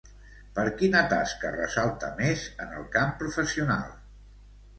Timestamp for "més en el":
2.23-2.89